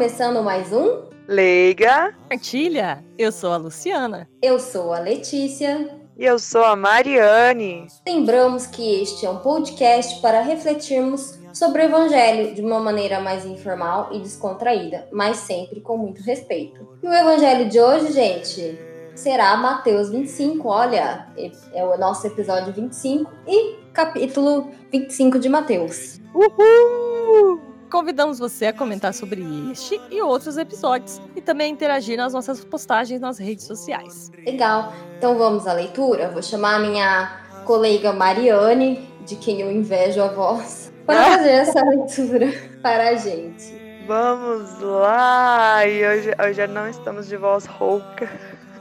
[0.00, 2.14] Começando mais um Leiga.
[2.26, 3.04] Partilha.
[3.18, 4.26] Eu sou a Luciana.
[4.40, 5.90] Eu sou a Letícia.
[6.16, 7.86] E eu sou a Mariane.
[8.08, 13.44] Lembramos que este é um podcast para refletirmos sobre o Evangelho de uma maneira mais
[13.44, 16.96] informal e descontraída, mas sempre com muito respeito.
[17.02, 18.78] E o Evangelho de hoje, gente,
[19.14, 20.66] será Mateus 25.
[20.66, 21.26] Olha,
[21.74, 26.18] é o nosso episódio 25 e capítulo 25 de Mateus.
[26.34, 27.69] Uhul!
[27.90, 33.20] Convidamos você a comentar sobre este e outros episódios e também interagir nas nossas postagens
[33.20, 34.30] nas redes sociais.
[34.46, 34.92] Legal.
[35.18, 36.30] Então vamos à leitura.
[36.30, 41.82] Vou chamar a minha colega Mariane, de quem eu invejo a voz, para fazer essa
[41.82, 43.80] leitura para a gente.
[44.06, 45.84] Vamos lá!
[45.86, 48.30] E hoje, hoje não estamos de voz rouca.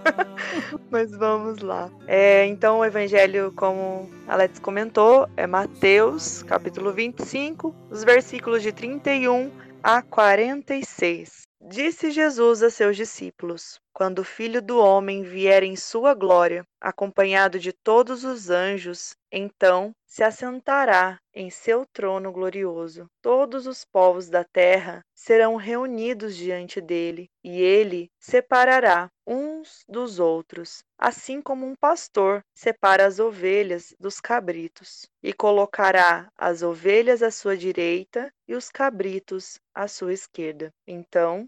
[0.89, 1.89] Mas vamos lá.
[2.08, 9.52] É, então, o evangelho, como Alex comentou, é Mateus, capítulo 25, os versículos de 31
[9.83, 11.44] a 46.
[11.61, 17.59] Disse Jesus a seus discípulos: Quando o filho do homem vier em sua glória, acompanhado
[17.59, 23.09] de todos os anjos, então se assentará em seu trono glorioso.
[23.22, 30.84] Todos os povos da terra serão reunidos diante dele, e ele separará uns dos outros,
[30.98, 37.56] assim como um pastor separa as ovelhas dos cabritos, e colocará as ovelhas à sua
[37.56, 40.74] direita e os cabritos à sua esquerda.
[40.86, 41.48] Então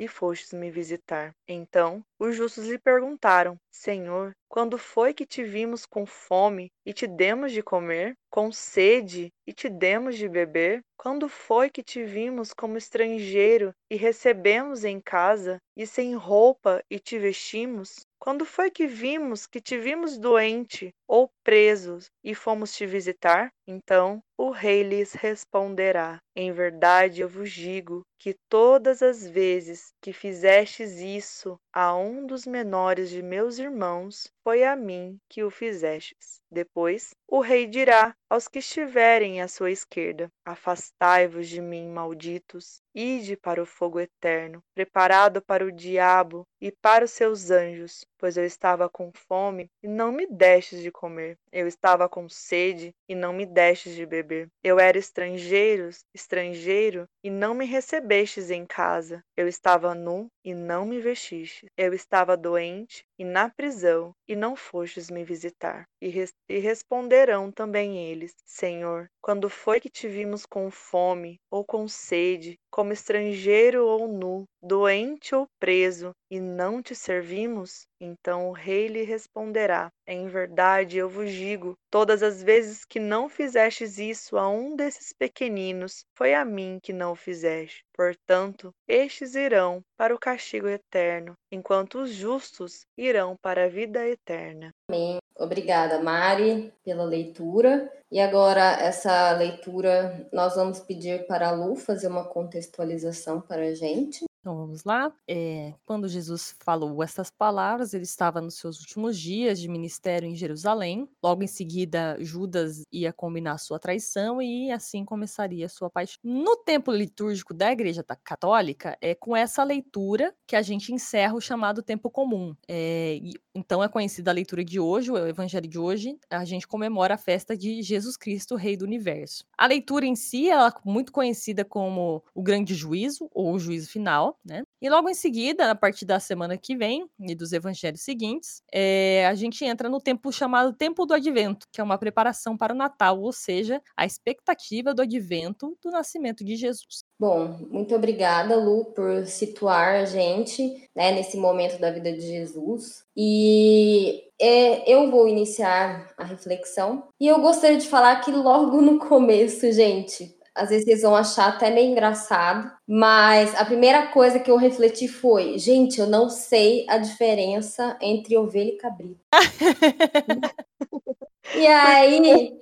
[0.00, 1.34] e fostes me visitar.
[1.46, 7.06] Então os justos lhe perguntaram: Senhor, quando foi que te vimos com fome e te
[7.06, 10.80] demos de comer, com sede e te demos de beber?
[10.96, 16.98] Quando foi que te vimos como estrangeiro e recebemos em casa, e sem roupa e
[16.98, 18.06] te vestimos?
[18.18, 23.50] Quando foi que vimos que te vimos doente ou presos e fomos te visitar?
[23.66, 30.12] Então o rei lhes responderá: Em verdade eu vos digo que todas as vezes que
[30.12, 36.40] fizestes isso a um dos menores de meus irmãos, foi a mim que o fizestes.
[36.50, 43.36] Depois o rei dirá aos que estiverem à sua esquerda: Afastai-vos de mim, malditos, ide
[43.36, 48.44] para o fogo eterno, preparado para o diabo e para os seus anjos, pois eu
[48.44, 51.38] estava com fome e não me destes de comer.
[51.52, 54.48] Eu estava com sede e não me destes de beber.
[54.62, 59.22] Eu era estrangeiro, estrangeiro e não me recebestes em casa.
[59.36, 61.66] Eu estava nu e não me vestiste.
[61.76, 65.84] Eu estava doente e na prisão e não fostes me visitar.
[66.00, 71.64] E, res e responderão também eles: Senhor, quando foi que te vimos com fome ou
[71.64, 77.86] com sede, como estrangeiro ou nu, doente ou preso, e não te servimos?
[78.00, 83.28] Então o rei lhe responderá: Em verdade eu vos digo, todas as vezes que não
[83.28, 87.84] fizestes isso a um desses pequeninos, foi a mim que não o fizeste.
[87.94, 94.70] Portanto, estes irão para o castigo eterno, enquanto os justos irão para a vida eterna.
[94.88, 95.19] Amém.
[95.40, 97.90] Obrigada, Mari, pela leitura.
[98.12, 103.74] E agora, essa leitura, nós vamos pedir para a Lu fazer uma contextualização para a
[103.74, 104.26] gente.
[104.40, 105.12] Então vamos lá.
[105.28, 110.34] É, quando Jesus falou essas palavras, ele estava nos seus últimos dias de ministério em
[110.34, 111.06] Jerusalém.
[111.22, 116.16] Logo em seguida, Judas ia combinar sua traição e assim começaria sua paixão.
[116.24, 121.40] No tempo litúrgico da Igreja Católica, é com essa leitura que a gente encerra o
[121.40, 122.56] chamado tempo comum.
[122.66, 123.20] É,
[123.54, 126.18] então é conhecida a leitura de hoje, o Evangelho de hoje.
[126.30, 129.44] A gente comemora a festa de Jesus Cristo, Rei do Universo.
[129.58, 133.90] A leitura em si, ela é muito conhecida como o Grande Juízo ou o Juízo
[133.90, 134.62] Final né?
[134.80, 139.26] E logo em seguida, a partir da semana que vem e dos evangelhos seguintes, é,
[139.26, 142.76] a gente entra no tempo chamado Tempo do Advento, que é uma preparação para o
[142.76, 147.04] Natal, ou seja, a expectativa do advento do nascimento de Jesus.
[147.18, 153.04] Bom, muito obrigada, Lu, por situar a gente né, nesse momento da vida de Jesus.
[153.14, 157.08] E é, eu vou iniciar a reflexão.
[157.20, 161.48] E eu gostaria de falar que logo no começo, gente, às vezes vocês vão achar
[161.48, 166.86] até meio engraçado, mas a primeira coisa que eu refleti foi: gente, eu não sei
[166.88, 169.20] a diferença entre ovelha e cabrito.
[171.56, 172.52] e aí,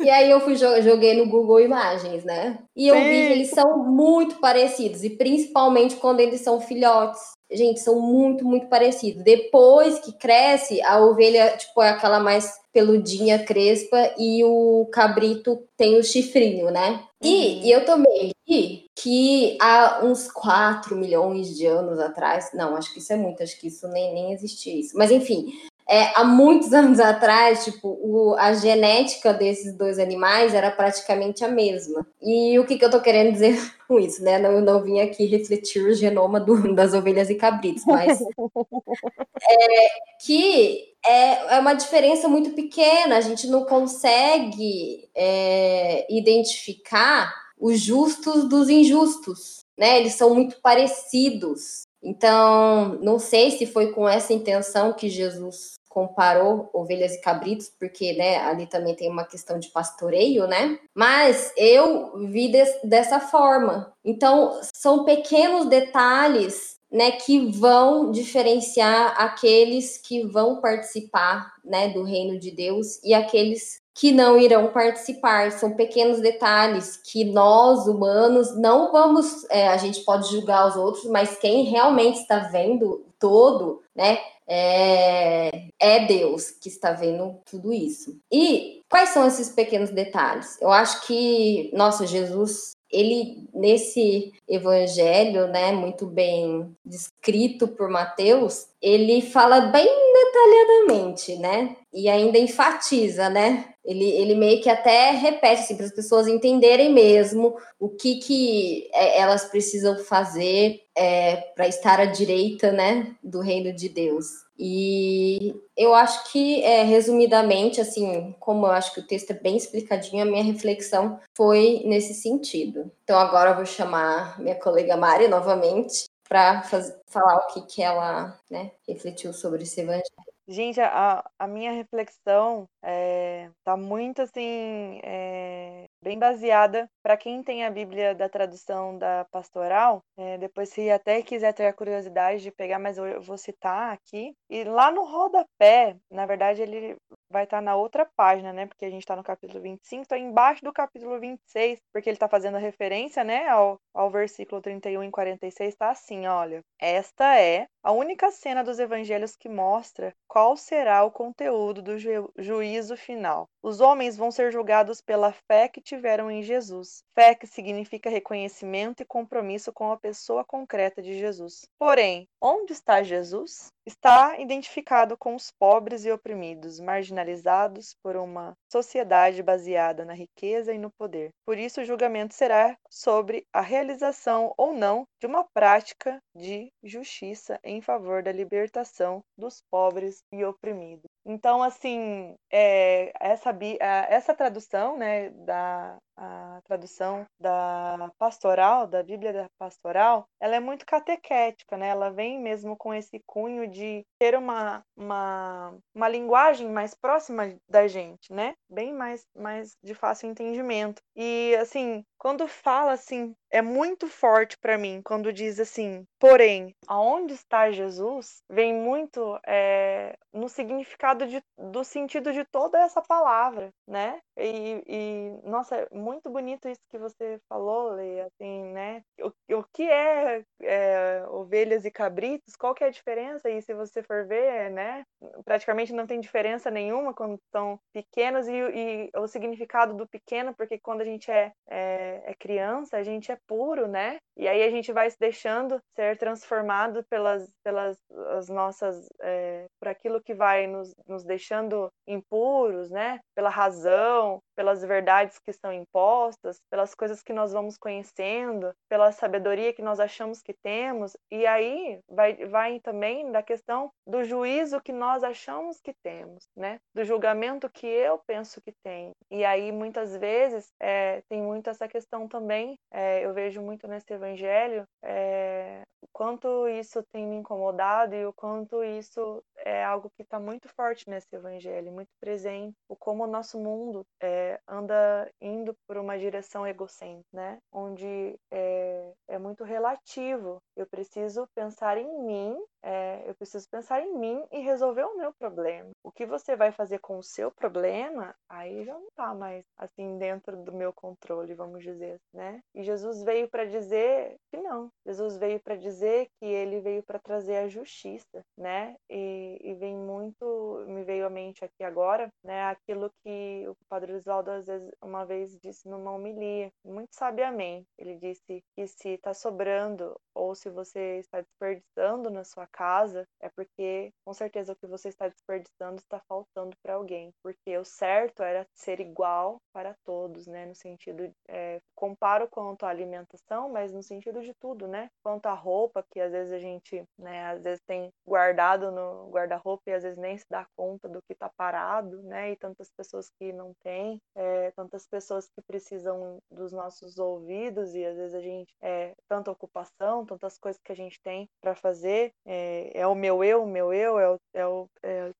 [0.00, 2.58] e aí eu fui joguei no Google Imagens, né?
[2.76, 3.04] E eu Sim.
[3.04, 7.37] vi que eles são muito parecidos, e principalmente quando eles são filhotes.
[7.50, 9.22] Gente, são muito, muito parecidos.
[9.22, 15.98] Depois que cresce, a ovelha, tipo, é aquela mais peludinha, crespa, e o cabrito tem
[15.98, 17.02] o chifrinho, né?
[17.22, 17.62] E, uhum.
[17.64, 23.00] e eu também li que há uns 4 milhões de anos atrás, não, acho que
[23.00, 24.96] isso é muito, acho que isso nem, nem existia isso.
[24.96, 25.52] Mas enfim,
[25.88, 31.48] é, há muitos anos atrás, tipo, o, a genética desses dois animais era praticamente a
[31.48, 32.06] mesma.
[32.20, 33.58] E o que, que eu tô querendo dizer
[33.88, 34.38] com isso, né?
[34.38, 39.88] Não, eu não vim aqui refletir o genoma do, das ovelhas e cabritos, mas é,
[40.20, 48.48] que é, é uma diferença muito pequena, a gente não consegue é, identificar os justos
[48.48, 49.98] dos injustos, né?
[49.98, 51.82] Eles são muito parecidos.
[52.00, 58.12] Então, não sei se foi com essa intenção que Jesus comparou ovelhas e cabritos, porque
[58.12, 60.78] né, ali também tem uma questão de pastoreio, né?
[60.94, 63.92] Mas eu vi des, dessa forma.
[64.04, 72.38] Então, são pequenos detalhes né, que vão diferenciar aqueles que vão participar né, do reino
[72.38, 75.50] de Deus e aqueles que não irão participar.
[75.50, 79.44] São pequenos detalhes que nós, humanos, não vamos.
[79.50, 84.18] É, a gente pode julgar os outros, mas quem realmente está vendo todo, né?
[84.46, 88.18] É, é Deus que está vendo tudo isso.
[88.32, 90.58] E quais são esses pequenos detalhes?
[90.60, 99.20] Eu acho que, nossa, Jesus ele nesse evangelho, né, muito bem descrito por Mateus, ele
[99.20, 101.76] fala bem detalhadamente, né?
[101.92, 103.74] E ainda enfatiza, né?
[103.88, 108.90] Ele, ele meio que até repete assim, para as pessoas entenderem mesmo o que, que
[108.92, 114.26] é, elas precisam fazer é, para estar à direita, né, do reino de Deus.
[114.58, 119.56] E eu acho que, é, resumidamente, assim, como eu acho que o texto é bem
[119.56, 122.92] explicadinho, a minha reflexão foi nesse sentido.
[123.04, 126.62] Então agora eu vou chamar minha colega Mari novamente para
[127.06, 130.27] falar o que, que ela né, refletiu sobre esse evangelho.
[130.50, 137.66] Gente, a, a minha reflexão é, tá muito assim, é, bem baseada para quem tem
[137.66, 140.00] a Bíblia da tradução da pastoral.
[140.16, 144.32] É, depois, se até quiser ter a curiosidade de pegar, mas eu vou citar aqui.
[144.48, 146.96] E lá no rodapé, na verdade, ele
[147.30, 148.66] vai estar tá na outra página, né?
[148.66, 152.26] Porque a gente está no capítulo 25, então embaixo do capítulo 26, porque ele está
[152.26, 157.92] fazendo referência, né, ao, ao versículo 31 e 46, está assim: olha, esta é a
[157.92, 163.48] única cena dos evangelhos que mostra qual será o conteúdo do ju juízo final.
[163.62, 167.02] Os homens vão ser julgados pela fé que tiveram em Jesus.
[167.14, 171.68] Fé que significa reconhecimento e compromisso com a pessoa concreta de Jesus.
[171.78, 173.72] Porém, onde está Jesus?
[173.88, 180.78] Está identificado com os pobres e oprimidos, marginalizados por uma sociedade baseada na riqueza e
[180.78, 181.30] no poder.
[181.46, 187.58] Por isso, o julgamento será sobre a realização ou não de uma prática de justiça
[187.64, 191.08] em favor da libertação dos pobres e oprimidos.
[191.24, 199.46] Então, assim, é, essa, essa tradução, né, da a tradução da pastoral, da Bíblia da
[199.58, 201.88] pastoral, ela é muito catequética, né?
[201.88, 207.86] Ela vem mesmo com esse cunho de ter uma, uma, uma linguagem mais próxima da
[207.86, 208.54] gente, né?
[208.68, 211.00] Bem mais, mais de fácil entendimento.
[211.14, 217.34] E, assim, quando fala assim, é muito forte para mim quando diz assim, porém, aonde
[217.34, 218.42] está Jesus?
[218.50, 224.18] Vem muito é, no significado de, do sentido de toda essa palavra, né?
[224.36, 229.02] E, e, nossa, é muito bonito isso que você falou, Leia, assim, né?
[229.20, 232.56] O, o que é, é, ovelhas e cabritos?
[232.56, 233.48] Qual que é a diferença?
[233.50, 235.04] E se você for ver, né?
[235.44, 240.78] Praticamente não tem diferença nenhuma quando são pequenos e, e o significado do pequeno, porque
[240.78, 244.18] quando a gente é, é é, criança, a gente é puro, né?
[244.36, 247.98] E aí a gente vai se deixando ser transformado pelas, pelas
[248.36, 253.20] as nossas, é, por aquilo que vai nos, nos deixando impuros, né?
[253.34, 259.72] Pela razão, pelas verdades que são impostas, pelas coisas que nós vamos conhecendo, pela sabedoria
[259.72, 261.16] que nós achamos que temos.
[261.30, 266.80] E aí vai, vai também da questão do juízo que nós achamos que temos, né?
[266.92, 269.12] Do julgamento que eu penso que tenho.
[269.30, 274.12] E aí muitas vezes é, tem muito essa questão também, é, eu vejo muito nesse
[274.12, 280.22] evangelho, é, o quanto isso tem me incomodado e o quanto isso é algo que
[280.22, 285.74] está muito forte nesse evangelho, muito presente, o como o nosso mundo é, anda indo
[285.86, 287.58] por uma direção egocêntrica, né?
[287.70, 290.58] Onde é, é muito relativo.
[290.74, 295.32] Eu preciso pensar em mim, é, eu preciso pensar em mim e resolver o meu
[295.38, 295.90] problema.
[296.08, 300.16] O que você vai fazer com o seu problema, aí já não tá mais assim
[300.16, 302.62] dentro do meu controle, vamos dizer, né?
[302.74, 304.90] E Jesus veio para dizer que não.
[305.04, 308.96] Jesus veio para dizer que ele veio para trazer a justiça, né?
[309.10, 312.64] E, e, vem muito, me veio à mente aqui agora, né?
[312.64, 317.86] Aquilo que o Padre Oswaldo às vezes uma vez disse numa homilia, muito sabiamente.
[317.98, 323.50] Ele disse que se está sobrando ou se você está desperdiçando na sua casa, é
[323.50, 328.42] porque com certeza o que você está desperdiçando está faltando para alguém, porque o certo
[328.42, 330.66] era ser igual para todos, né?
[330.66, 335.10] No sentido, é, comparo quanto à alimentação, mas no sentido de tudo, né?
[335.22, 337.46] Quanto à roupa, que às vezes a gente, né?
[337.46, 341.32] Às vezes tem guardado no guarda-roupa e às vezes nem se dá conta do que
[341.32, 342.52] está parado, né?
[342.52, 348.04] E tantas pessoas que não têm, é, tantas pessoas que precisam dos nossos ouvidos e
[348.04, 352.32] às vezes a gente é tanta ocupação, tantas coisas que a gente tem para fazer,
[352.44, 355.32] é, é, o meu eu, o meu eu, é, o, é, o, é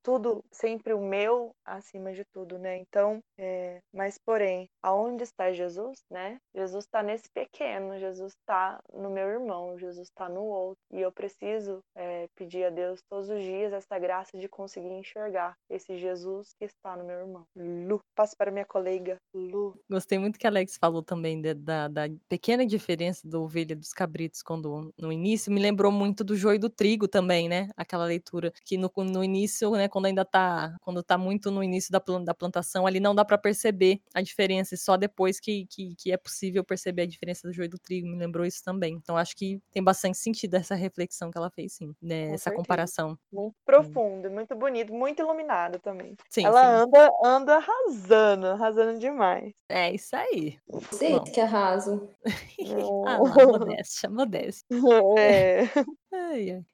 [0.53, 2.79] sempre o meu acima de tudo, né?
[2.79, 6.39] Então, é, mas porém, aonde está Jesus, né?
[6.55, 11.13] Jesus está nesse pequeno, Jesus está no meu irmão, Jesus está no outro, e eu
[11.13, 16.55] preciso é, pedir a Deus todos os dias essa graça de conseguir enxergar esse Jesus
[16.59, 17.45] que está no meu irmão.
[17.57, 19.79] Lu, passo para minha colega Lu.
[19.91, 23.93] Gostei muito que a Alex falou também de, da, da pequena diferença da ovelha dos
[23.93, 27.71] cabritos quando no início me lembrou muito do joio do trigo também, né?
[27.77, 31.91] Aquela leitura que no, no início, né, quando ainda tá, quando tá muito no início
[31.91, 35.95] da, da plantação, ali não dá para perceber a diferença, e só depois que, que,
[35.97, 38.95] que, é possível perceber a diferença do joio do trigo, me lembrou isso também.
[38.95, 42.31] Então acho que tem bastante sentido essa reflexão que ela fez, sim, né?
[42.33, 43.19] essa comparação.
[43.33, 46.17] Muito profundo, muito bonito, muito iluminado também.
[46.29, 46.83] Sim, ela sim.
[46.85, 49.53] anda anda arrasando, arrasando demais.
[49.69, 50.59] É isso aí.
[50.93, 52.09] Sim, que arraso.
[53.07, 54.67] ah, modéstia, modéstia.
[55.19, 55.63] É.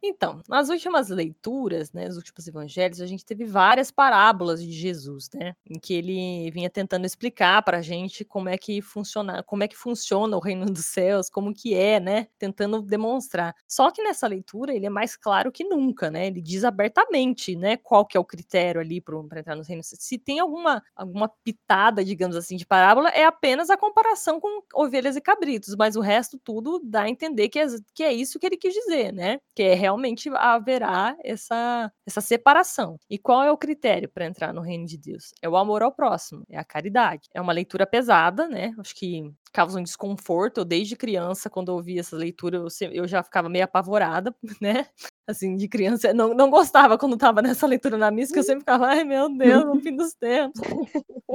[0.02, 5.28] Então, nas últimas leituras, né, nos últimos evangelhos, a gente teve várias parábolas de Jesus,
[5.34, 9.64] né, em que ele vinha tentando explicar para a gente como é que funciona, como
[9.64, 13.54] é que funciona o reino dos céus, como que é, né, tentando demonstrar.
[13.66, 17.76] Só que nessa leitura ele é mais claro que nunca, né, ele diz abertamente, né,
[17.78, 19.82] qual que é o critério ali para entrar no reino.
[19.82, 25.16] Se tem alguma alguma pitada, digamos assim, de parábola, é apenas a comparação com ovelhas
[25.16, 28.46] e cabritos, mas o resto tudo dá a entender que é, que é isso que
[28.46, 29.23] ele quis dizer, né?
[29.24, 29.38] Né?
[29.54, 32.98] Que é realmente haverá essa, essa separação.
[33.08, 35.32] E qual é o critério para entrar no reino de Deus?
[35.40, 37.28] É o amor ao próximo, é a caridade.
[37.34, 38.74] É uma leitura pesada, né?
[38.78, 40.58] Acho que causa um desconforto.
[40.58, 44.86] Eu, desde criança, quando eu ouvia essa leitura, eu, eu já ficava meio apavorada, né?
[45.26, 48.60] Assim, de criança, não, não gostava quando tava nessa leitura na missa, que eu sempre
[48.60, 50.60] ficava, ai meu Deus, no fim dos tempos.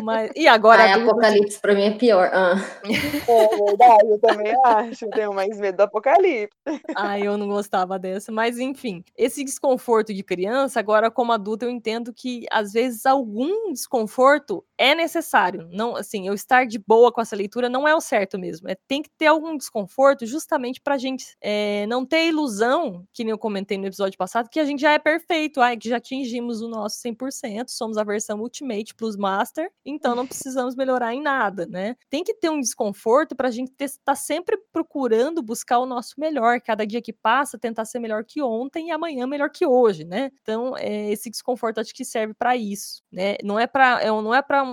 [0.01, 0.83] Mas, e agora.
[0.83, 2.29] Ai, Apocalipse para mim é pior.
[2.33, 2.55] Ah.
[3.27, 5.05] É verdade, eu também acho.
[5.05, 6.55] Eu tenho mais medo do Apocalipse.
[6.95, 8.31] Ai, eu não gostava dessa.
[8.31, 13.73] Mas, enfim, esse desconforto de criança, agora como adulta, eu entendo que às vezes algum
[13.73, 15.67] desconforto é necessário.
[15.73, 18.69] Não, assim, eu estar de boa com essa leitura não é o certo mesmo.
[18.69, 23.31] É, tem que ter algum desconforto justamente pra gente é, não ter ilusão, que nem
[23.31, 26.61] eu comentei no episódio passado, que a gente já é perfeito, ai, que já atingimos
[26.61, 31.65] o nosso 100%, somos a versão Ultimate Plus Master, então não precisamos melhorar em nada,
[31.65, 31.97] né?
[32.09, 36.13] Tem que ter um desconforto para a gente estar tá sempre procurando buscar o nosso
[36.17, 40.05] melhor, cada dia que passa, tentar ser melhor que ontem e amanhã melhor que hoje,
[40.05, 40.31] né?
[40.41, 43.35] Então, é, esse desconforto acho que serve para isso, né?
[43.43, 44.68] Não é para é, não é para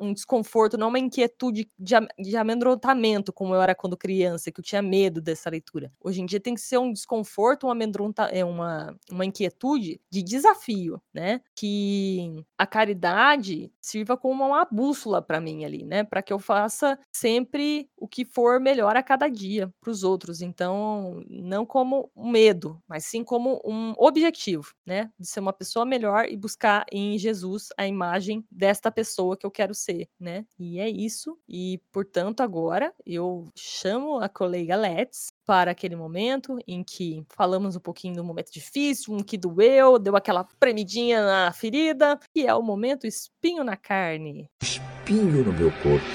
[0.00, 4.64] um desconforto, não uma inquietude de, de amedrontamento, como eu era quando criança, que eu
[4.64, 5.92] tinha medo dessa leitura.
[6.00, 10.22] Hoje em dia tem que ser um desconforto, um amedrontamento, é uma, uma inquietude de
[10.22, 11.40] desafio, né?
[11.56, 16.04] Que a caridade sirva como uma bússola para mim ali, né?
[16.04, 20.40] Para que eu faça sempre o que for melhor a cada dia para os outros.
[20.42, 25.10] Então, não como um medo, mas sim como um objetivo, né?
[25.18, 29.50] De ser uma pessoa melhor e buscar em Jesus a imagem desta pessoa que eu
[29.50, 30.44] quero ser, né?
[30.58, 31.38] E é isso.
[31.48, 37.80] E, portanto, agora eu chamo a colega Let's para aquele momento em que falamos um
[37.80, 42.62] pouquinho do momento difícil, um que doeu, deu aquela premidinha na ferida, e é o
[42.62, 44.48] momento espinho na carne.
[44.62, 46.06] Espinho no meu corpo.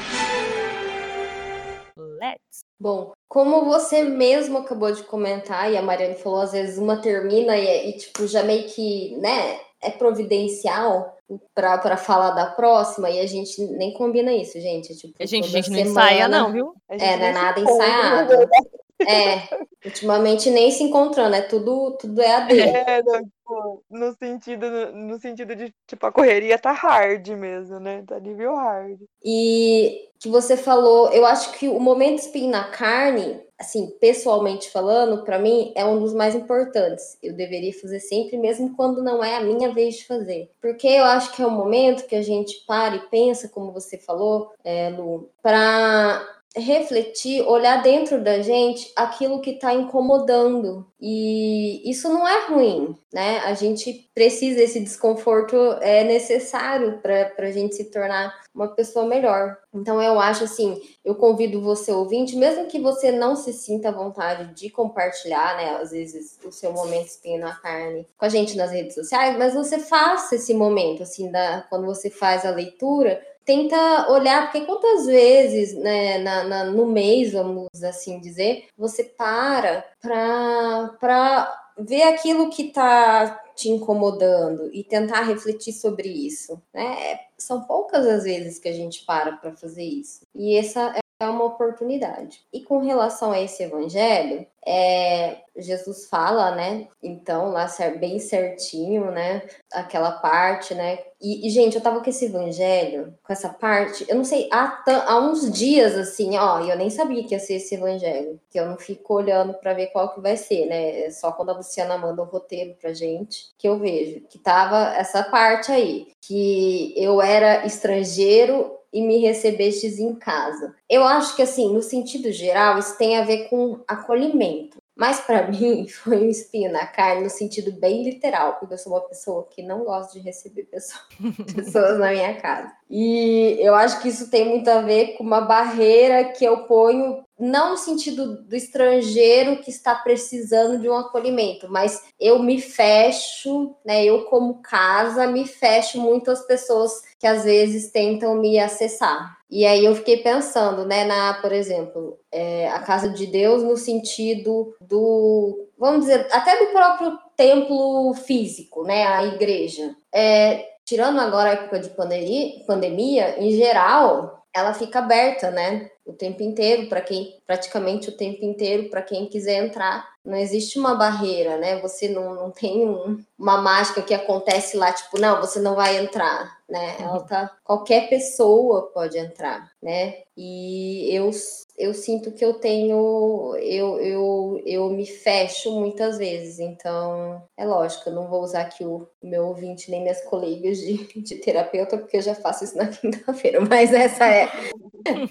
[1.98, 2.62] Let's.
[2.80, 7.58] Bom, como você mesmo acabou de comentar, e a Mariane falou, às vezes uma termina
[7.58, 11.17] e, e tipo, já meio que, né, é providencial
[11.54, 14.96] para falar da próxima e a gente nem combina isso, gente.
[14.96, 16.74] Tipo, a gente, a gente não ensaia, não, viu?
[16.90, 18.34] É, não é nada ensaiado.
[19.00, 19.48] É,
[19.86, 22.62] ultimamente nem se encontrando, é tudo, tudo é a dele.
[22.62, 28.04] É, no, no, sentido, no sentido de, tipo, a correria tá hard mesmo, né?
[28.08, 29.00] Tá nível hard.
[29.24, 35.24] E que você falou, eu acho que o momento espinho na carne, assim, pessoalmente falando,
[35.24, 37.18] para mim é um dos mais importantes.
[37.22, 40.50] Eu deveria fazer sempre, mesmo quando não é a minha vez de fazer.
[40.60, 43.98] Porque eu acho que é o momento que a gente para e pensa, como você
[43.98, 50.86] falou, é, Lu, para refletir, olhar dentro da gente aquilo que está incomodando.
[51.00, 53.40] E isso não é ruim, né?
[53.40, 59.56] A gente precisa, esse desconforto é necessário para a gente se tornar uma pessoa melhor.
[59.74, 63.92] Então eu acho assim, eu convido você ouvinte, mesmo que você não se sinta à
[63.92, 68.58] vontade de compartilhar, né, às vezes o seu momento espinho na carne com a gente
[68.58, 73.22] nas redes sociais, mas você faça esse momento assim da quando você faz a leitura,
[73.48, 79.84] tenta olhar, porque quantas vezes, né, na, na, no mês, vamos assim dizer, você para
[80.02, 87.20] para ver aquilo que está te incomodando e tentar refletir sobre isso, né?
[87.38, 90.26] São poucas as vezes que a gente para para fazer isso.
[90.36, 92.42] E essa é uma oportunidade.
[92.54, 96.88] E com relação a esse evangelho, é, Jesus fala, né?
[97.02, 99.42] Então, lá bem certinho, né?
[99.74, 101.00] Aquela parte, né?
[101.20, 104.84] E, e, gente, eu tava com esse evangelho, com essa parte, eu não sei, há,
[105.08, 108.68] há uns dias assim, ó, eu nem sabia que ia ser esse evangelho, que eu
[108.68, 111.06] não fico olhando para ver qual que vai ser, né?
[111.06, 114.96] É só quando a Luciana manda o roteiro pra gente que eu vejo, que tava
[114.96, 120.76] essa parte aí, que eu era estrangeiro e me recebestes em casa.
[120.90, 124.78] Eu acho que, assim, no sentido geral, isso tem a ver com acolhimento.
[124.98, 128.94] Mas para mim foi um espinho na carne no sentido bem literal, porque eu sou
[128.94, 131.06] uma pessoa que não gosta de receber pessoas,
[131.56, 132.72] pessoas na minha casa.
[132.90, 137.24] E eu acho que isso tem muito a ver com uma barreira que eu ponho
[137.40, 143.76] não no sentido do estrangeiro que está precisando de um acolhimento, mas eu me fecho,
[143.86, 144.04] né?
[144.04, 149.38] Eu como casa me fecho muito às pessoas que às vezes tentam me acessar.
[149.50, 153.78] E aí eu fiquei pensando, né, na, por exemplo, é, a casa de Deus no
[153.78, 159.96] sentido do, vamos dizer, até do próprio templo físico, né, a igreja.
[160.14, 165.90] É, tirando agora a época de pandemia, em geral, ela fica aberta, né?
[166.08, 170.08] O tempo inteiro para quem, praticamente o tempo inteiro para quem quiser entrar.
[170.24, 171.80] Não existe uma barreira, né?
[171.82, 175.98] Você não, não tem um, uma mágica que acontece lá, tipo, não, você não vai
[175.98, 176.96] entrar, né?
[177.00, 180.24] Ela tá, qualquer pessoa pode entrar, né?
[180.36, 181.32] E eu,
[181.78, 188.10] eu sinto que eu tenho, eu, eu, eu me fecho muitas vezes, então é lógico,
[188.10, 192.18] eu não vou usar aqui o meu ouvinte nem minhas colegas de, de terapeuta, porque
[192.18, 194.50] eu já faço isso na quinta-feira, mas essa é,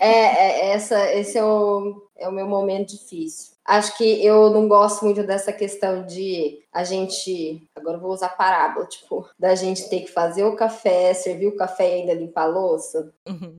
[0.01, 3.57] é, é, essa, esse é o, é o meu momento difícil.
[3.65, 8.87] Acho que eu não gosto muito dessa questão de a gente, agora vou usar parábola,
[8.87, 12.47] tipo, da gente ter que fazer o café, servir o café e ainda limpar a
[12.47, 13.13] louça.
[13.27, 13.57] Uhum.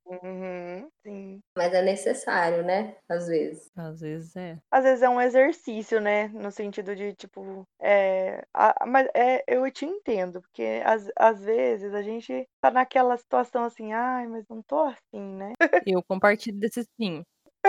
[1.57, 2.95] Mas é necessário, né?
[3.09, 3.71] Às vezes.
[3.75, 4.57] Às vezes é.
[4.71, 6.27] Às vezes é um exercício, né?
[6.27, 8.45] No sentido de, tipo, é.
[8.53, 13.63] A, mas é, eu te entendo, porque às, às vezes a gente tá naquela situação
[13.63, 15.53] assim, ai, mas não tô assim, né?
[15.97, 17.23] Eu compartilho desse sim.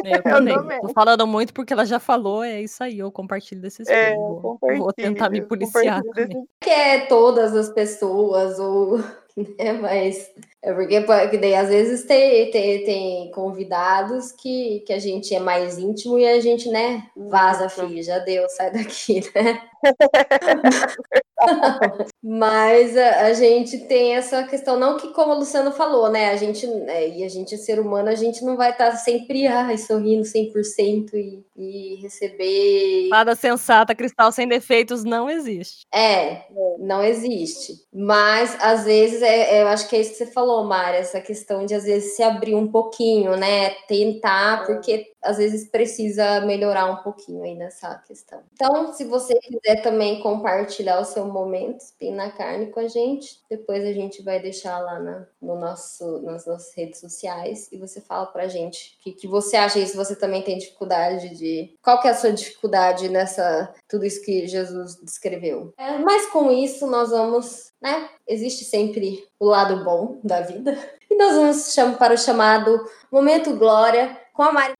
[0.05, 0.55] É, eu também.
[0.55, 4.14] Eu Tô falando muito porque ela já falou, é isso aí, eu compartilho desses é,
[4.14, 6.46] vou, vou, tentar me policiar também.
[6.61, 8.98] Que é todas as pessoas, ou
[9.38, 10.31] né, mas
[10.62, 15.40] é porque, porque daí às vezes tem, tem, tem convidados que, que a gente é
[15.40, 19.68] mais íntimo e a gente, né, vaza, filho, já deu, sai daqui, né?
[22.22, 26.31] Mas a, a, gente tem essa questão, não que como a Luciana falou, né?
[26.31, 29.46] A gente, é, e a gente é ser humano, a gente não vai estar sempre
[29.46, 33.09] ai, sorrindo 100% e, e receber.
[33.09, 35.87] Nada sensata, cristal sem defeitos não existe.
[35.94, 36.42] É,
[36.79, 37.74] não existe.
[37.92, 41.20] Mas às vezes, é, é, eu acho que é isso que você falou, Mari, essa
[41.20, 43.70] questão de às vezes se abrir um pouquinho, né?
[43.87, 48.40] Tentar, porque às vezes precisa melhorar um pouquinho aí nessa questão.
[48.52, 53.40] Então, se você quiser também compartilhar o seu momento Spin na Carne com a gente,
[53.50, 58.00] depois a gente vai deixar lá na, no nosso, nas nossas redes sociais e você
[58.00, 61.74] fala pra gente o que, que você acha se você também tem dificuldade de...
[61.83, 63.72] Qual que é a sua dificuldade nessa...
[63.88, 65.72] tudo isso que Jesus descreveu.
[65.76, 67.68] É, mas com isso, nós vamos...
[67.81, 68.11] Né?
[68.26, 70.76] Existe sempre o lado bom da vida.
[71.09, 74.77] E nós vamos para o chamado Momento Glória com a Mari.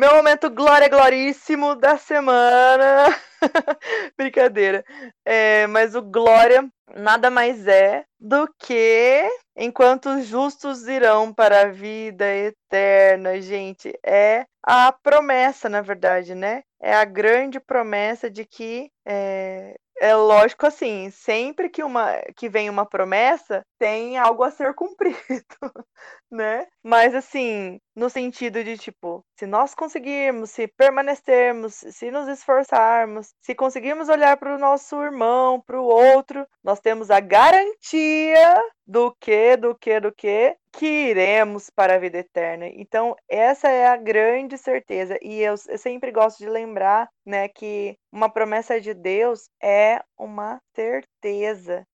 [0.00, 3.14] Meu momento glória gloríssimo da semana.
[4.16, 4.82] Brincadeira.
[5.26, 11.70] É, mas o glória nada mais é do que enquanto os justos irão para a
[11.70, 13.92] vida eterna, gente.
[14.02, 16.62] É a promessa, na verdade, né?
[16.80, 22.70] É a grande promessa de que é, é lógico assim, sempre que uma que vem
[22.70, 25.16] uma promessa, tem algo a ser cumprido,
[26.30, 26.66] né?
[26.84, 33.54] Mas assim, no sentido de tipo, se nós conseguirmos, se permanecermos, se nos esforçarmos, se
[33.54, 38.54] conseguirmos olhar para o nosso irmão, para o outro, nós temos a garantia
[38.86, 42.66] do que, do que, do que, que iremos para a vida eterna.
[42.68, 45.16] Então, essa é a grande certeza.
[45.22, 50.60] E eu, eu sempre gosto de lembrar, né, que uma promessa de Deus é uma
[50.74, 51.06] certeza,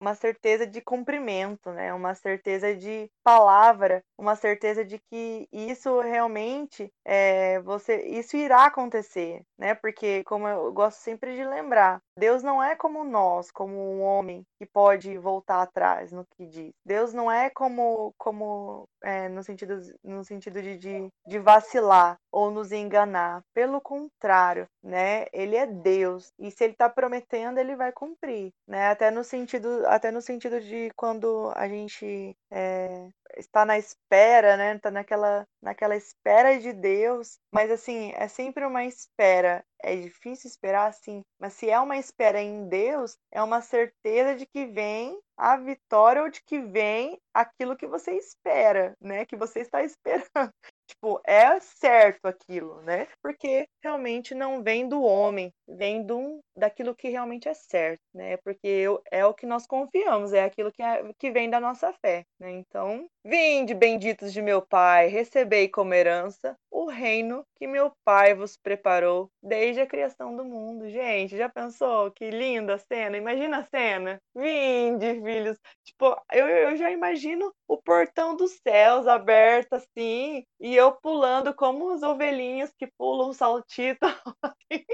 [0.01, 1.93] uma certeza de cumprimento, né?
[1.93, 9.43] Uma certeza de palavra, uma certeza de que isso realmente é, você, isso irá acontecer,
[9.59, 9.75] né?
[9.75, 14.45] Porque como eu gosto sempre de lembrar, Deus não é como nós, como um homem
[14.59, 16.73] que pode voltar atrás no que diz.
[16.85, 22.51] Deus não é como, como é, no sentido, no sentido de, de, de vacilar ou
[22.51, 23.43] nos enganar.
[23.55, 25.27] Pelo contrário, né?
[25.33, 28.89] Ele é Deus e se ele está prometendo, ele vai cumprir, né?
[28.89, 34.77] Até no sentido, até no sentido de quando a gente é, está na espera, né?
[34.77, 39.65] Está naquela, naquela espera de Deus, mas assim é sempre uma espera.
[39.83, 44.47] É difícil esperar assim, mas se é uma espera em Deus, é uma certeza de
[44.47, 49.25] que vem a vitória ou de que vem aquilo que você espera, né?
[49.25, 50.53] Que você está esperando.
[50.91, 53.07] Tipo, é certo aquilo, né?
[53.23, 58.37] Porque realmente não vem do homem, vem do, daquilo que realmente é certo, né?
[58.39, 61.93] Porque eu, é o que nós confiamos, é aquilo que, é, que vem da nossa
[62.05, 62.51] fé, né?
[62.51, 68.57] Então, vinde, benditos de meu Pai, recebei como herança o reino que meu Pai vos
[68.57, 70.89] preparou desde a criação do mundo.
[70.91, 73.17] Gente, já pensou que linda a cena?
[73.17, 74.19] Imagina a cena.
[74.35, 75.59] Vinde, filhos.
[75.85, 81.95] Tipo, eu, eu já imagino o portão dos céus aberto assim, e eu pulando como
[81.95, 84.01] os ovelhinhos que pulam saltito,
[84.43, 84.85] assim,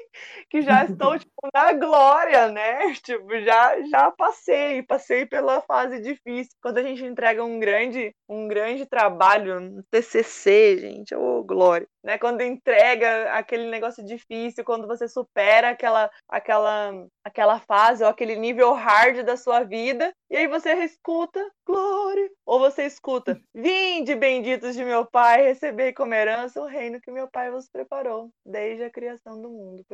[0.51, 2.93] que já estou tipo, na glória, né?
[3.03, 6.53] Tipo, já, já passei, passei pela fase difícil.
[6.61, 11.89] Quando a gente entrega um grande, um grande trabalho, um TCC, gente, ô oh, glória
[12.07, 12.17] né?
[12.19, 16.93] Quando entrega aquele negócio difícil, quando você supera aquela, aquela,
[17.25, 22.59] aquela fase ou aquele nível hard da sua vida, e aí você escuta glória, ou
[22.59, 27.51] você escuta vinde benditos de meu Pai, receber como herança o reino que meu Pai
[27.51, 29.85] vos preparou desde a criação do mundo.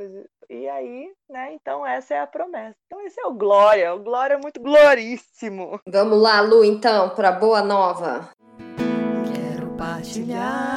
[0.49, 1.53] E aí, né?
[1.55, 2.77] Então essa é a promessa.
[2.87, 5.81] Então esse é o glória, o glória é muito gloríssimo.
[5.87, 8.31] Vamos lá, Lu, então, para boa nova.
[9.33, 10.77] Quero partilhar,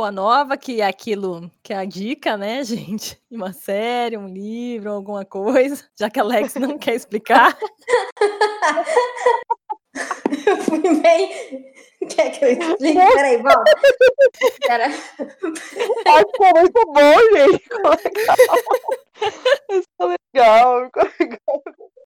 [0.00, 3.20] Boa nova, que é aquilo que é a dica, né, gente?
[3.30, 7.54] Uma série, um livro, alguma coisa, já que a Alex não quer explicar.
[10.46, 11.28] Eu fui bem.
[12.08, 12.94] Quer que eu explique?
[12.94, 13.72] Peraí, volta.
[14.66, 14.86] Pera.
[14.86, 17.58] Ai, ficou muito bom, gente.
[17.58, 18.36] Ficou legal.
[19.68, 21.62] Ficou legal, ficou legal.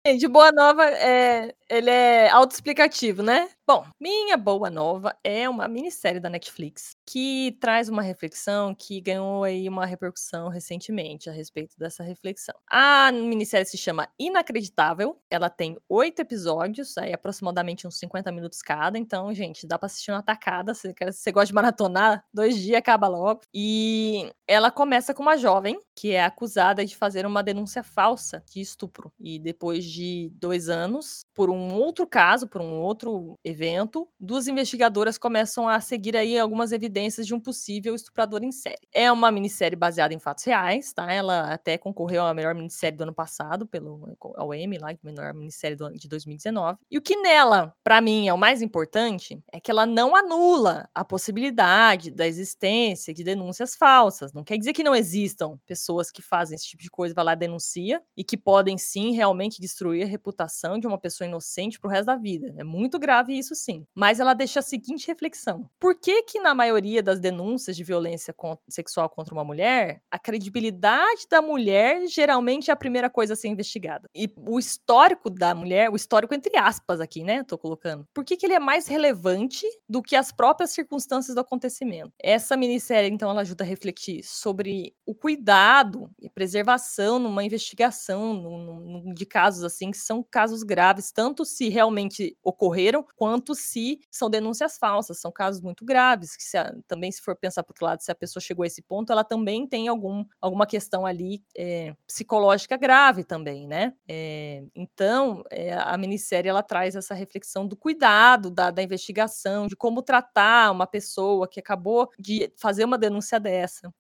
[0.07, 3.49] Gente, Boa Nova, é, ele é autoexplicativo, né?
[3.67, 9.43] Bom, Minha Boa Nova é uma minissérie da Netflix que traz uma reflexão que ganhou
[9.43, 12.55] aí uma repercussão recentemente a respeito dessa reflexão.
[12.71, 18.99] A minissérie se chama Inacreditável, ela tem oito episódios, aí aproximadamente uns 50 minutos cada,
[18.99, 23.09] então, gente, dá pra assistir uma tacada, se você gosta de maratonar, dois dias acaba
[23.09, 23.41] logo.
[23.55, 28.61] E ela começa com uma jovem que é acusada de fazer uma denúncia falsa de
[28.61, 34.49] estupro, e depois de dois anos, por um outro caso, por um outro evento, duas
[34.49, 38.87] investigadoras começam a seguir aí algumas evidências de um possível estuprador em série.
[38.93, 41.11] É uma minissérie baseada em fatos reais, tá?
[41.13, 45.77] Ela até concorreu à melhor minissérie do ano passado pelo ao Emmy, lá, melhor minissérie
[45.77, 46.79] do, de 2019.
[46.91, 50.89] E o que nela, para mim, é o mais importante é que ela não anula
[50.95, 54.33] a possibilidade da existência de denúncias falsas.
[54.33, 57.35] Não quer dizer que não existam pessoas que fazem esse tipo de coisa, vai lá
[57.35, 62.07] denuncia e que podem sim realmente destruir a reputação de uma pessoa inocente pro resto
[62.07, 62.53] da vida.
[62.57, 63.87] É muito grave isso isso sim.
[63.95, 68.35] Mas ela deixa a seguinte reflexão: por que que na maioria das denúncias de violência
[68.69, 73.49] sexual contra uma mulher, a credibilidade da mulher geralmente é a primeira coisa a ser
[73.49, 74.09] investigada?
[74.15, 77.43] E o histórico da mulher, o histórico entre aspas aqui, né?
[77.45, 78.07] Tô colocando.
[78.15, 82.13] Por que que ele é mais relevante do que as próprias circunstâncias do acontecimento?
[82.23, 88.65] Essa minissérie, então, ela ajuda a refletir sobre o cuidado e preservação numa investigação num-
[88.65, 94.29] num- de casos assim que são casos graves, tanto se realmente ocorreram, quanto se são
[94.31, 97.87] denúncias falsas, são casos muito graves, que se a- também se for pensar por outro
[97.87, 101.43] lado, se a pessoa chegou a esse ponto, ela também tem algum, alguma questão ali
[101.57, 103.93] é, psicológica grave também, né?
[104.09, 109.77] É, então, é, a minissérie, ela traz essa reflexão do cuidado da, da investigação, de
[109.77, 113.93] como tratar uma pessoa que acabou de fazer uma denúncia dessa,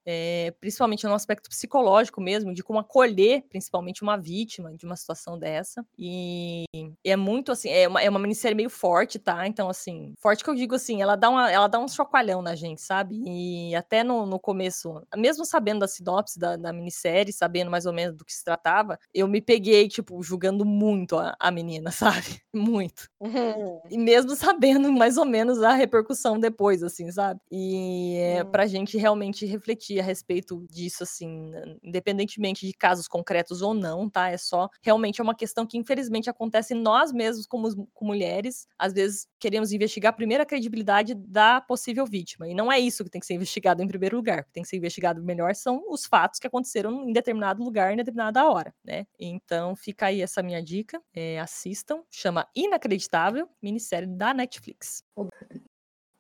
[0.61, 5.85] principalmente no aspecto psicológico mesmo, de como acolher principalmente uma vítima de uma situação dessa.
[5.99, 6.65] E
[7.05, 9.47] é muito assim, é uma, é uma minissérie meio forte, tá?
[9.47, 12.55] Então, assim, forte que eu digo assim, ela dá, uma, ela dá um chocalhão na
[12.55, 13.23] gente, sabe?
[13.27, 17.93] E até no, no começo, mesmo sabendo da sinopse da, da minissérie, sabendo mais ou
[17.93, 21.91] menos do que se tratava, eu me peguei, tipo, julgando muito a, a menina,
[22.33, 22.41] sabe?
[22.53, 23.09] Muito.
[23.91, 27.41] E mesmo sabendo mais ou menos a repercussão depois, assim, sabe?
[27.51, 31.51] E é pra gente realmente refletir a respeito disso, assim,
[31.83, 34.31] independentemente de casos concretos ou não, tá?
[34.31, 38.67] É só realmente é uma questão que, infelizmente, acontece nós mesmos, como, como mulheres.
[38.79, 42.49] Às vezes queremos investigar primeiro a credibilidade da possível vítima.
[42.49, 44.41] E não é isso que tem que ser investigado em primeiro lugar.
[44.41, 47.93] O que tem que ser investigado melhor são os fatos que aconteceram em determinado lugar,
[47.93, 49.07] em determinada hora, né?
[49.19, 51.01] Então fica aí essa minha dica.
[51.15, 52.03] é, assistam.
[52.11, 55.03] Chama Inacreditável, minissérie da Netflix.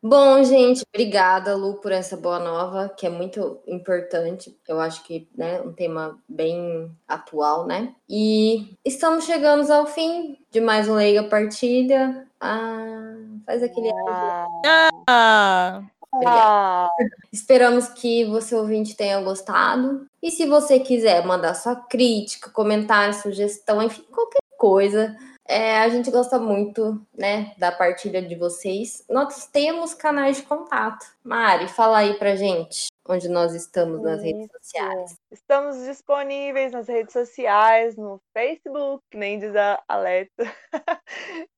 [0.07, 4.55] Bom, gente, obrigada, Lu, por essa boa nova, que é muito importante.
[4.69, 7.95] Eu acho que, né, um tema bem atual, né?
[8.07, 12.29] E estamos chegando ao fim de mais um Leiga Partilha.
[12.39, 13.15] Ah,
[13.47, 13.91] faz aquele.
[15.09, 15.81] Ah,
[16.27, 16.91] Ah,
[17.33, 20.07] Esperamos que você ouvinte tenha gostado.
[20.23, 26.11] E se você quiser mandar sua crítica, comentário, sugestão, enfim, qualquer coisa, é, a gente
[26.11, 29.05] gosta muito, né, da partilha de vocês.
[29.09, 31.07] Nós temos canais de contato.
[31.23, 34.59] Mari, fala aí pra gente onde nós estamos nas redes Isso.
[34.59, 35.19] sociais.
[35.31, 40.33] Estamos disponíveis nas redes sociais, no Facebook, nem diz a Alexa,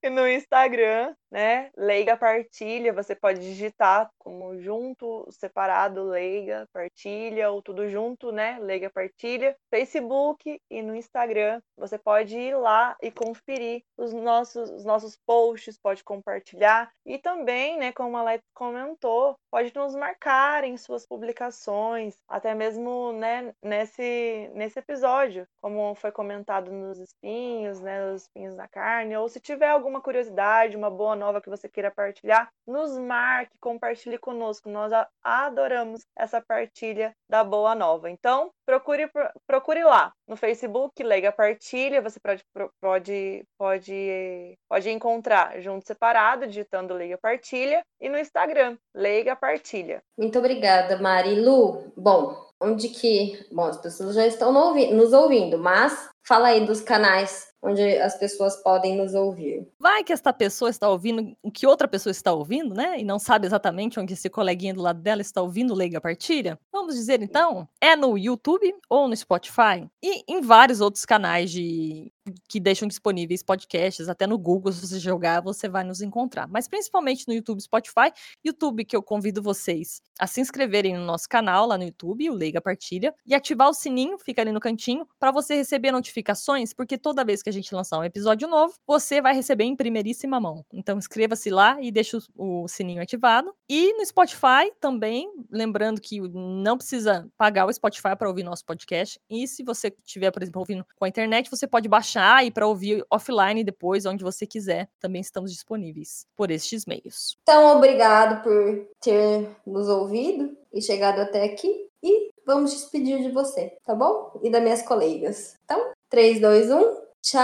[0.03, 1.69] e no Instagram, né?
[1.75, 2.93] Leiga Partilha.
[2.93, 8.57] Você pode digitar como junto, separado, Leiga Partilha, ou tudo junto, né?
[8.59, 9.55] Leiga Partilha.
[9.69, 11.61] Facebook e no Instagram.
[11.77, 16.91] Você pode ir lá e conferir os nossos, os nossos posts, pode compartilhar.
[17.05, 23.11] E também, né, como a Alex comentou, pode nos marcar em suas publicações, até mesmo
[23.13, 29.27] né, nesse, nesse episódio, como foi comentado nos espinhos, né, os espinhos na carne, ou
[29.27, 34.69] se tiver alguma curiosidade, uma boa nova que você queira partilhar, nos marque, compartilhe conosco.
[34.69, 34.91] Nós
[35.23, 38.09] adoramos essa partilha da boa nova.
[38.09, 39.09] Então, procure,
[39.45, 42.43] procure lá no Facebook, Leiga Partilha, você pode,
[42.81, 50.01] pode, pode, pode encontrar junto separado, digitando Leiga Partilha, e no Instagram, Leiga Partilha.
[50.17, 51.41] Muito obrigada, Mari.
[51.41, 53.45] Lu, bom, onde que.
[53.51, 58.55] Bom, as pessoas já estão nos ouvindo, mas fala aí dos canais onde as pessoas
[58.57, 59.67] podem nos ouvir.
[59.79, 62.99] vai que esta pessoa está ouvindo o que outra pessoa está ouvindo, né?
[62.99, 66.59] E não sabe exatamente onde esse coleguinha do lado dela está ouvindo Leiga Partilha.
[66.71, 72.11] Vamos dizer então, é no YouTube ou no Spotify e em vários outros canais de
[72.47, 76.47] que deixam disponíveis podcasts, até no Google, se você jogar, você vai nos encontrar.
[76.47, 78.11] Mas principalmente no YouTube Spotify.
[78.43, 82.33] YouTube que eu convido vocês a se inscreverem no nosso canal lá no YouTube, o
[82.33, 86.97] Leiga Partilha, e ativar o sininho, fica ali no cantinho, para você receber notificações, porque
[86.97, 90.65] toda vez que a gente lançar um episódio novo, você vai receber em primeiríssima mão.
[90.71, 93.53] Então inscreva-se lá e deixe o, o sininho ativado.
[93.69, 99.19] E no Spotify também, lembrando que não precisa pagar o Spotify para ouvir nosso podcast.
[99.29, 102.67] E se você estiver, por exemplo, ouvindo com a internet, você pode baixar e para
[102.67, 104.89] ouvir offline depois, onde você quiser.
[104.99, 107.37] Também estamos disponíveis por estes meios.
[107.43, 111.87] Então, obrigado por ter nos ouvido e chegado até aqui.
[112.01, 114.39] E vamos despedir de você, tá bom?
[114.43, 115.57] E das minhas colegas.
[115.65, 117.06] Então, 3, 2, 1.
[117.23, 117.41] Tchau!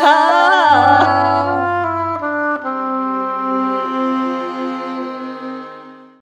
[0.00, 1.93] Tchau!